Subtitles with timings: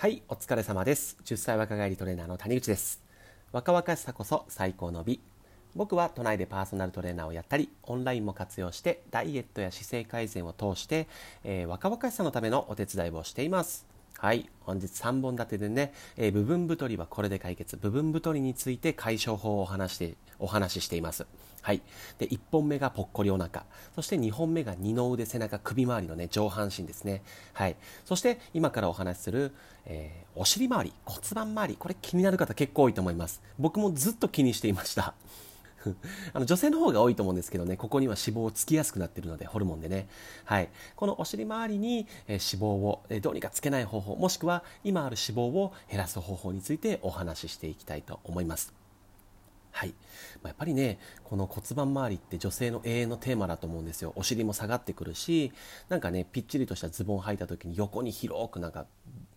[0.00, 1.16] はい、お疲れ様です。
[1.24, 3.02] 10歳若返りトレーナーの谷口です。
[3.50, 5.18] 若々しさこそ最高の美。
[5.74, 11.08] 僕は都内でパーソナルトレーナーをやったり、オンラインも活用して、ダイエットや姿勢改善を通して、
[11.42, 13.87] えー若々しさのためのお手伝いをしています。
[14.20, 17.76] はい、本日3本立てでね、えー部分太りはこれで解決。
[17.76, 21.24] 部分太りについて解消法をお話して、お話ししています。
[21.62, 21.80] はい。
[22.18, 23.64] で、1本目がぽっこりお腹。
[23.94, 27.22] そして2本目が二の腕、背中、首周りのね、上半身ですね。
[27.52, 27.76] はい。
[28.04, 29.52] そして、今からお話しする、
[29.86, 31.76] えーお尻周り、骨盤周り。
[31.76, 33.40] これ気になる方結構多いと思います。
[33.56, 35.14] 僕もずっと気にしていました。
[36.32, 40.08] あの女性の方が多いと思うんですけどね、ここには脂肪をつきやすくなっているので、ホルモンでね。
[40.44, 40.68] はい。
[40.96, 48.78] このお尻周りに、え脂肪を、えどうにかつけない方法、もしくは今ある脂肪を減らす方法についてお話ししていきたいと思います。
[49.78, 49.94] はい、ま
[50.44, 55.52] あやっぱりねこの骨盤周りって女性の永遠のテーマだと思うんですよお尻も下がってくるし
[55.88, 58.86] なんかねぴっちりとしたズボンを履いた時に横に広くなんか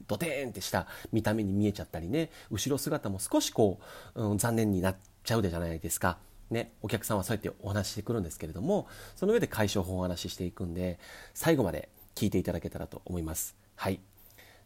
[0.07, 3.79] ドテーンってした見た目に見えちゃったりね後ろ姿も少しこ
[4.15, 6.17] う、うん、残念になっちゃうじゃないですか。
[6.51, 10.99] ね、お客さんはそうやってお話ししてくるんですけれどもその上で解消法をお話ししていくんで
[11.33, 13.55] 最後まで聞いていただけたらと思います。
[13.75, 13.99] はい、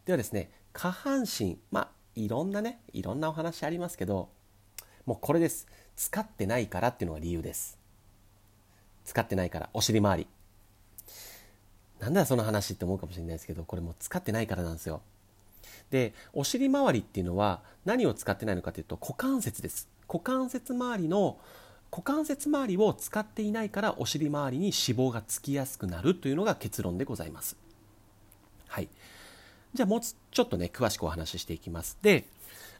[0.04, 4.28] ではですね下半身まあいろんなねいろんなお話ありますけど
[5.04, 5.66] もうこれです。
[5.96, 7.78] 使ってないからっていうのが理由です。
[9.04, 10.26] 使ってないからお尻周り。
[12.00, 15.00] なんだよその話って思うかもしれないですけどこれもう使ってないからなんですよ。
[15.90, 19.88] でお尻周りっていうのは何を使ってないのかというと股関節です。
[20.08, 21.38] 股関節周りの
[21.96, 27.56] 股関節周りを使っていないからお尻周りに脂肪がつきやすくなるというのが結論でございます。
[28.68, 28.90] はい。
[29.72, 31.96] じゃあもうちょっとね詳しくお話ししていきます。
[32.02, 32.26] で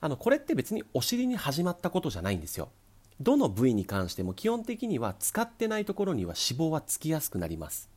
[0.02, 2.68] あのこれって別にお尻に始まったことじゃないんですよ。
[3.18, 7.88] どの部位に関しても基本的には使ってないところには脂肪はつきやすくなります。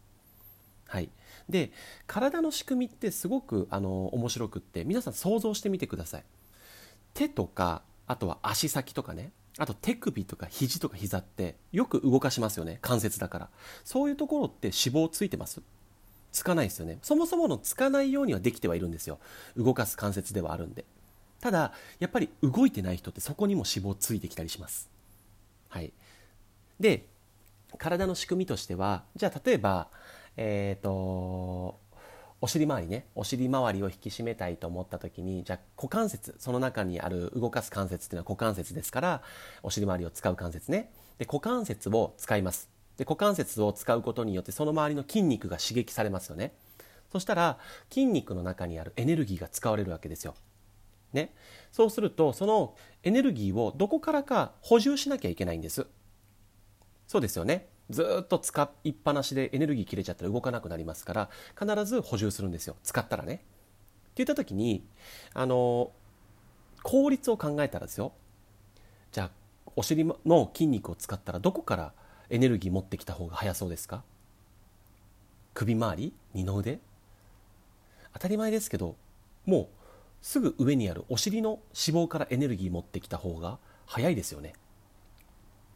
[0.88, 1.10] はい、
[1.50, 1.74] で
[2.08, 6.24] 体の仕組みってすごくあの面白くって皆さん想像してみてください。
[7.14, 9.34] 手とかあとは足先とかね。
[9.60, 12.80] あと手首とか肘とか膝ってよく動かしますよね。
[12.82, 13.50] 関節だから。
[13.84, 15.62] そういうところって脂肪ついてます。
[16.32, 17.00] つかないですよね。
[17.02, 19.20] そもそものつかないようにはできてはいるんですよ。
[19.58, 20.86] 動かす関節ではあるんで。
[21.42, 24.90] ただやっぱり動いてない人ってそこにも脂肪ついてきたりします。
[25.68, 25.92] はい。
[26.80, 27.06] で
[27.78, 29.90] 体の仕組みとしてはじゃあ例えば
[30.38, 31.80] えっ、と
[32.42, 39.22] お尻周りねお尻周りを引き締めたいと思った時にじゃあ股関節その中にある動かす関節っていうのは股関節ですから
[39.62, 40.92] お尻周りを使う関節ね。
[41.18, 42.70] で股関節を使います。
[42.98, 46.54] で股関節を使うことによってその周りの筋肉が刺激されますよね。
[47.12, 47.58] そしたら
[47.90, 50.36] 筋肉の中にあるエネルギーが使われるわけですよ。
[51.12, 51.34] ね、
[51.72, 55.88] そうするとそのエネルギーをどこからか補充しなきゃいけないんです。
[57.08, 57.68] そうですよね。
[57.90, 61.30] ずっと使いっぱなしでエネルギー切れちゃったら動かなくなりますから
[61.60, 62.76] 必ず補充するんですよ。
[62.84, 63.34] 使ったらね。
[63.34, 63.44] って
[64.18, 64.84] 言った時に
[65.34, 65.92] あの
[66.84, 68.14] 効率を考えたらですよ。
[69.12, 69.32] じゃあ
[69.76, 71.94] お尻の筋肉を使ったらどこから
[72.30, 74.04] エネルギー持ってきた方が早そうですか？
[75.54, 76.14] 首周り？
[76.34, 76.80] 二の腕？
[78.14, 78.96] 当たり前ですけど
[79.46, 79.68] もう
[80.22, 84.54] すぐ上にあるお尻の脂肪からエネルギー持ってきた方が早いですよね。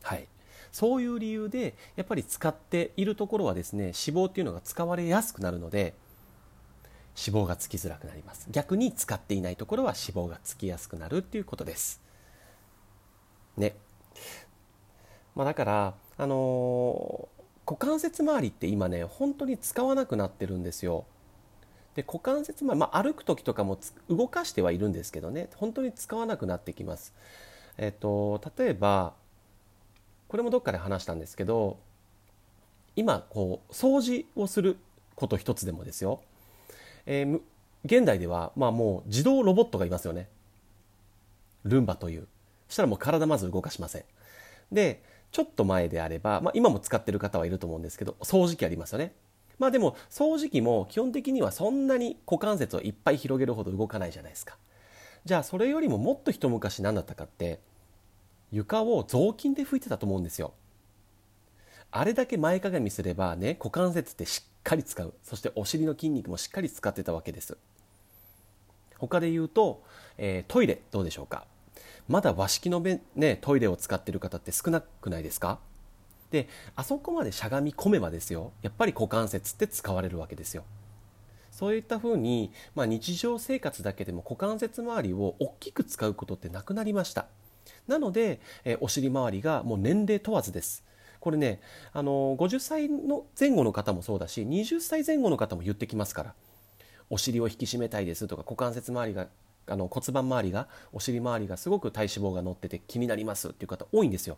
[0.02, 0.28] はい。
[0.74, 5.94] そういう理由でやっぱり使っているところはですね脂肪っていうのが使われやすくなるので
[7.16, 8.48] 脂肪がつきづらくなります。
[8.52, 12.02] 逆に使っていないところは脂肪がつきやすくなるっていうことです。
[13.56, 13.76] ね。
[15.36, 17.34] まあだからあのー
[17.66, 21.06] 股関節周りって今ね本当に使わなくなってるんですよ。
[21.96, 23.80] で股関節周り、まあ、歩く時とかも
[24.10, 27.14] 動かしてはいるんですけどね本当に使わなくなってきます。
[27.78, 29.14] えっと例えば
[30.34, 31.78] これもどっかで話したんですけど
[32.96, 34.78] 今こう掃除をする
[35.14, 36.22] こと一つでもですよ、
[37.06, 37.40] えー
[37.86, 40.30] 現代ではまあもう自動ロボットがいますよね。
[41.66, 42.28] ルンバという。
[42.70, 44.06] そしたらもう体まず動かしません。
[44.72, 49.14] でちょっと前であれば、まあ、今も使ってる方はいると思うんですけど掃除機ありますよね。
[49.60, 54.58] まあでも掃除機も基本的にはそんなに股関節をいっぱい広げるほど動かないじゃないですか。
[55.26, 57.60] じゃあそれよりももっと一昔何だったかって
[58.54, 60.54] 床を雑巾で拭いてたと思うんですよ。
[61.90, 65.14] あれだけ前かがみすればね股関節ってしっかり使う。
[65.24, 67.58] そしてお尻の筋肉もしっかり使ってたわけです。
[69.00, 69.84] 他で言うと、
[70.18, 71.46] えートイレどうでしょうか。
[72.08, 72.80] まだ和式の、
[73.16, 75.60] ね、トイレを使ってる方って少なくないですか？
[76.30, 78.52] であそこまでしゃがみ込めばですよ。
[78.62, 80.64] やっぱり股関節って使われるわけですよ。
[81.52, 87.28] そういったふうに、まあ、日常生活だけでも股関節周りを大きく使うことってなくなりました。
[87.88, 90.84] なので、えお尻周りがもう年齢問わずです
[91.20, 91.62] これね、
[91.94, 96.34] あの50歳の前後の方もそうだし20歳前後の方も言ってきますから
[97.10, 99.28] お尻を引き締めたいですとか股関節周りが
[99.68, 104.38] あの骨盤周りがお尻周りがすごく体脂肪が乗ってて気になりますっていう方多いんですよ。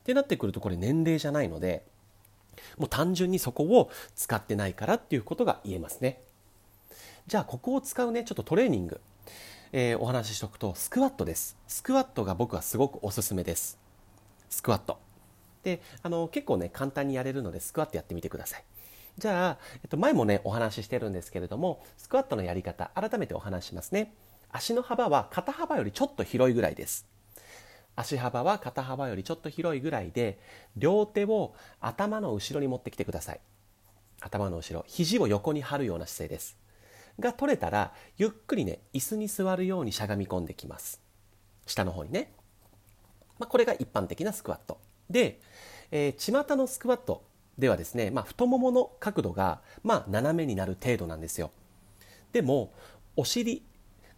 [0.00, 1.84] ってなってくるとこれ年齢じゃないので
[2.78, 6.20] もう単純にそこを使ってないからっていうことが言えますね。
[7.26, 9.00] じゃあここを使うねちょっとトレーニング、
[9.72, 11.56] えー、お話ししておくとスクワットです。
[11.68, 13.78] スクワットが僕はすごくおすすめです。
[14.48, 14.98] スクワット。
[15.62, 18.64] であの結構ね簡単にやれるのでスクワットやってみてください。
[19.18, 24.12] じゃあ、えっと、前もねお話ししてるんですけれどもスクワットのやり方改めてお話しますね。
[24.50, 27.06] 足の幅は肩幅よりちょっと広いぐらいです。
[27.96, 30.38] 足幅は肩幅よりちょっと広いぐらいで
[30.76, 33.40] 両手を頭の後ろに持ってきてください
[34.20, 36.56] 頭の後ろ肘を横に張るような姿勢です
[37.18, 41.00] が取れたらゆっくりね椅子に座るようにしゃがみ込んできます。
[41.66, 42.32] 下の方にね、
[43.38, 44.78] まあ、これが一般的なスクワット。
[45.08, 45.40] で、
[45.90, 47.24] えー、巷のスクワット
[47.58, 51.50] ではですね、まあ、太ももの角度が、まあ、斜めになる程度なんですよ。
[52.32, 52.72] でも
[53.16, 53.64] お尻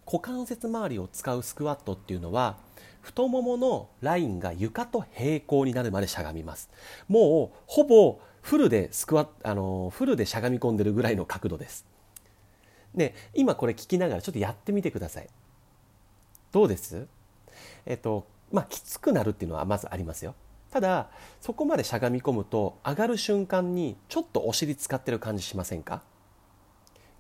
[0.05, 2.59] 股関節周りを使うスクワットっていうのは
[3.01, 6.71] 太もものラインが床と平行になるまでしゃがみます。
[7.09, 11.87] もうほぼフルでスクワあのフルでしゃがみ込んでるぐらいの角度です。
[12.95, 15.29] で今これ聞きながらちょっとやってみてください。
[16.51, 17.07] どうです？
[17.87, 20.35] えっとまあきつくなるっていうのはまずありますよ。
[20.71, 21.11] ただ
[21.41, 26.03] そこまでしゃがみ込むと上がる瞬間にちょっとお尻使ってる感じしませんか？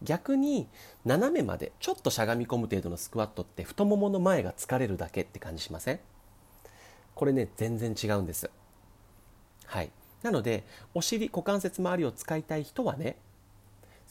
[0.02, 0.68] 逆に
[1.04, 6.00] 斜めまでちょっとしゃがみ込む程度のスクワットって太ももの前が疲れるだけって感じしません？
[7.14, 8.50] これね全然違うんです。
[9.66, 9.90] はい。
[10.22, 10.64] なので
[10.94, 13.16] お尻股関節周りを使いたい人はね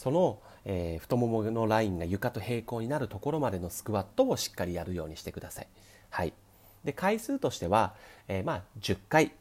[0.02, 5.68] その、えー、太もものラインが床と平行になるところまでのスクワットをしっかりやるようにしてください。
[6.10, 6.34] はい。
[6.84, 7.94] で回数としては、
[8.28, 9.32] えー、まあ10回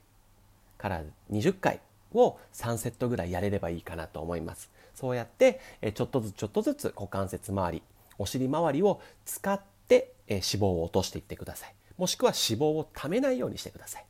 [0.77, 1.03] から
[1.33, 1.81] 20回
[2.13, 4.69] を3セットぐらいやれればいいかなと思います。
[4.95, 7.83] そうやってえちょっとずつちょっとずつ股関節周り
[8.19, 9.59] お尻周りを使っ
[9.89, 11.75] てえ脂肪を落としていってください。
[11.97, 14.05] もしくは脂肪をためないようにしてください。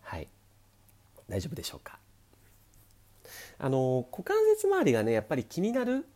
[0.00, 0.28] はい。
[1.28, 1.98] 大丈夫でしょうか？
[3.58, 6.06] あの股関節周りがねやっぱり気になる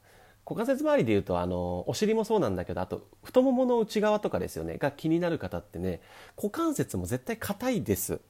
[0.45, 6.01] 股関節周りでいうとあのお尻もそうなんだけどあと太ももの内側とかですよねが気になる方ってね
[6.37, 8.21] 股関節も絶対硬いです。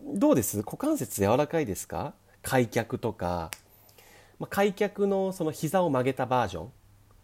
[0.00, 0.58] どうです？
[0.58, 2.14] 股関節柔らかいですか？
[2.42, 3.50] 開脚とか。
[4.38, 6.72] まあ、開脚のその膝を曲げたバージョン。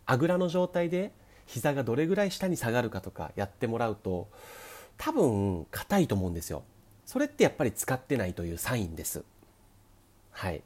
[0.06, 1.12] あぐらの状態で
[1.46, 4.28] 膝がどれぐらい下に下がるかとかやってもらうと
[4.98, 6.64] 多分硬いと思うんですよ。
[7.06, 9.22] それってやっぱり使ってないというサインです。
[10.32, 10.62] はい。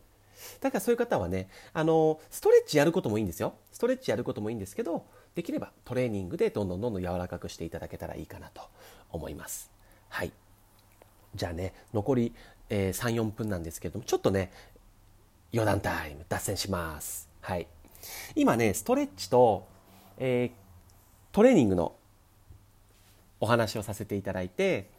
[0.60, 8.62] だからそういう方はねあのストレッチやることもいいんですよストレッチやることもいいんですけどできればトレーニングでどんどんどんどん柔らかくしていただけたらいいかなと
[9.10, 9.70] 思います
[10.08, 10.32] はい
[11.34, 12.32] じゃあね残り、
[12.70, 14.50] えー、34分なんですけどもちょっとね
[15.52, 17.28] 余談タイム脱線します。
[17.40, 17.66] はい。
[18.34, 19.66] 今ね、ストレッチと、
[20.18, 21.94] えー、トレーニングの
[23.40, 24.90] お話をさせていただいて、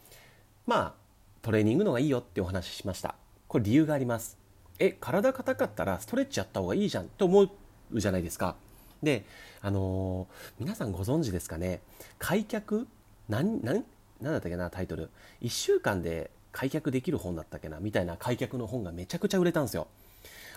[0.65, 0.93] まあ、
[1.41, 3.13] トレーニングのがいいよってお話ししました。
[3.47, 4.38] これ理由があります。
[4.79, 7.49] え、体硬かったらストレッチやった方がいいじゃんって思う
[7.93, 8.55] じゃないですか。
[9.03, 9.25] で、
[9.61, 11.81] あのー、皆さんご存知ですかね、
[12.17, 12.87] 開脚、
[13.27, 13.85] なん、なん、
[14.21, 15.09] なんだったっけな、タイトル。
[15.41, 19.87] 1週間で開脚できる本だったっけな、みたいな開脚の本がめちゃくちゃ売れたんですよ。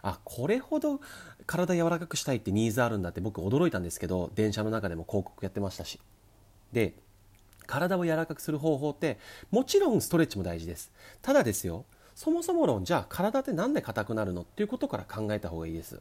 [0.03, 1.01] あこれほど
[1.47, 6.01] 体柔らかくしたいってニーズあるんだって僕驚いたんですけど電車の中でも広告やってましたし
[6.73, 6.95] で
[7.67, 9.19] 体を柔らかくする方法って
[9.51, 10.91] もちろんストレッチも大事です
[11.23, 16.01] ただですよそもそも論じゃあ体って何で硬くなるのっていうことから考えた方がいいです。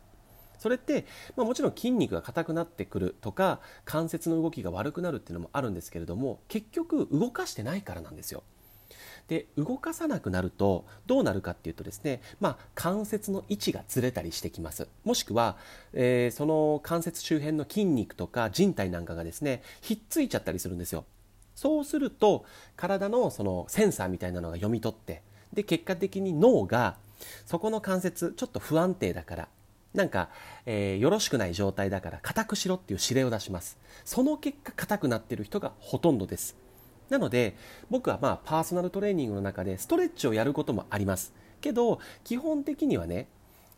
[0.59, 8.43] それって、まあ、もちろん筋肉が硬くなってくるとか関節の動きが悪くなるっていうのもあるんですけれども結局動かしてないからなんですよ。
[9.27, 14.87] で動かさなくなるとどうなるかっていうとですね、まあ、関節の位置がずれたりしてきます。
[15.03, 15.57] もしくは、
[15.93, 21.05] えー、その関節周辺の筋肉とか人体なんかがですねひっついちゃったりするんですよ。
[21.55, 25.21] そうすると体のそのセンサーみたいなのが読み取って
[25.53, 26.97] で結果的に脳が
[27.45, 29.47] そこの関節ちょっと不安定だから
[29.93, 30.29] なんか、
[30.65, 33.77] えー、よろしくない状態だから硬くしろっていう指令を出します。
[34.05, 36.55] その結果硬くなってる人がほとんどです。
[37.09, 37.57] なので
[37.89, 41.33] 僕はまあパーソナルトレーニングの中でストレッチをやることもあります。
[41.59, 43.27] けど基本的にはね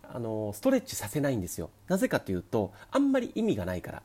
[0.04, 1.72] あのストレッチさせないんですよ。
[1.88, 4.04] なぜかというとあんまり意味がないから。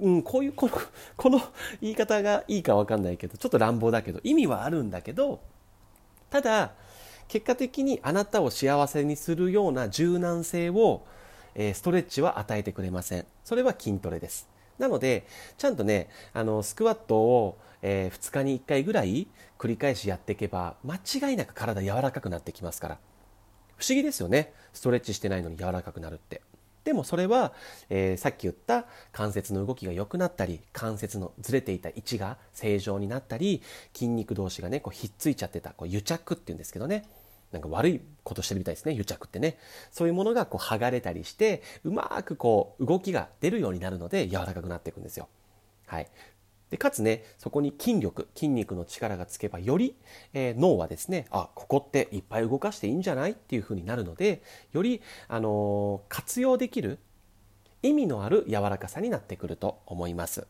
[0.00, 0.72] うん、こういうこの
[1.16, 1.40] この
[1.80, 5.40] 言い方がいいか分かんないけどちょっと乱暴だけど意味はあるんだけど
[6.30, 6.72] ただ
[7.28, 11.06] 結果的にあなたを幸せにするような柔軟性を、
[11.54, 13.26] えー、ストレッチは与えてくれません。
[13.44, 14.48] それは筋トレです。
[14.78, 22.98] なのでちゃんとねあのスクワットをえー、2日に1回ぐらい繰り返しやっていけば間違いなく体柔らかくなってきますから。
[23.76, 24.52] 不思議ですよね。
[24.72, 26.42] ストレッチしてないのに柔らかくなるって。
[26.88, 27.52] でもそれは、
[27.90, 37.04] えー、さっき言った関節の動きが良くなったり関節のずれていた位置が正常になったり筋肉同士がねこうひっついちゃってたこう癒着っていうんですけどね。
[37.52, 39.58] なんか悪いことしてるみたいですね癒着ってね。
[39.90, 45.28] そういうものがこう剥がれたりしてうまくこう動きが出るようになるので柔らかくなっていくんですよ。
[45.84, 46.08] はい、
[46.70, 49.94] でかつねそこに筋力筋肉の力がつけばより、
[50.34, 53.30] えー、脳はですねあここっていっぱい動かしていいんじゃない？
[53.30, 56.98] っていうふうになるのでより、あのー、活用できる
[57.82, 60.46] 意味のある柔らかさになってくると思います。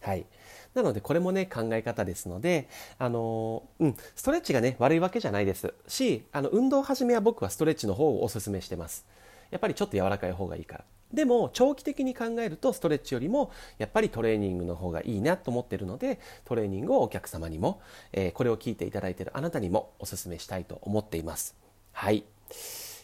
[0.00, 0.26] はい、
[0.74, 9.06] なのでこれもね考え方ですので、あのー、うん、ストレッチがね悪いわけじゃないですしあの運動始めは僕はストレッチの方をおすすめしてます。
[9.50, 10.84] やっぱりちょっと柔らかい方がいいから。
[11.12, 17.80] でも長期的に考えるとストレッチよりもやっぱりトレーニングの方がいいなと思っているのでトレーニングをお客様にも、
[18.12, 21.56] えー、これを聞いていただいているあなたにもお勧めしたいと思っています。
[21.92, 22.18] はい。
[22.18, 22.22] っ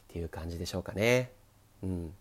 [0.08, 1.32] ていう感じでしょうかね。
[1.82, 2.14] うん。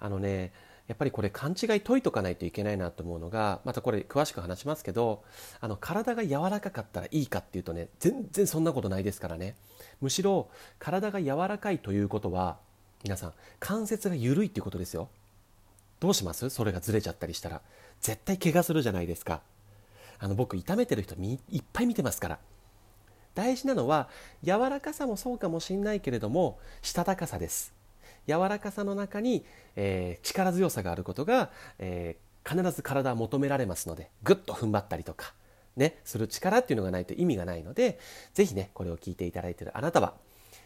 [0.00, 0.52] あのね
[0.86, 5.22] やっぱりこれ勘違い解いとかないといけないなと思うのがまたこれ詳しく話しますけど
[5.60, 9.56] あの体が柔らかかったらいいかっていうとね全然そんなことないですからね。
[10.00, 12.58] むしろ体が柔らかいということは
[13.04, 15.10] 皆さん関節が緩いっていうことですよ。
[16.00, 16.48] どうします？
[16.48, 17.60] それがずれちゃったりしたら。
[18.00, 19.42] 絶対怪我するじゃないですか。
[20.18, 22.38] あの僕痛めてる人いっぱい見てますから。
[23.34, 24.08] 大事なのは
[24.42, 27.74] 柔らかさもそうかもしれないけれどもしたたかさです。
[28.26, 29.44] 柔らかさの中に、
[29.76, 35.34] えー、力強さがあることが、えー、必ず体は求められますのでぐっと踏ん張ったりとか
[35.76, 37.98] ねする力っていうのがないと意味がないので
[38.32, 40.14] ぜひねこれを聞いていただいているあなたは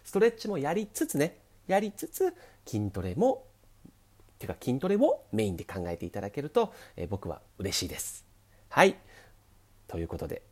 [0.04, 2.34] ストレッチもやりつつねやりつつ
[2.66, 3.44] 筋トレも
[4.38, 8.24] てか筋トレをメインで考えていただけると、えー、僕は嬉しいです。
[8.68, 8.96] はい。
[9.86, 10.42] ということで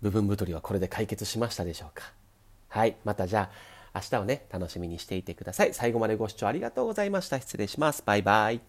[0.00, 2.12] 部分太りはこれで解決しましたでしょうか？
[2.68, 2.96] はい。
[3.04, 3.50] またじゃ
[3.92, 5.74] あ明日をね楽しみにしていてください。
[5.74, 7.40] 最後までご視聴ありがとうございました。
[7.40, 8.02] 失礼します。
[8.04, 8.60] バイバイ。